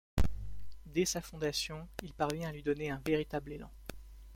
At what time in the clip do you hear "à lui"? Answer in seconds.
2.49-2.63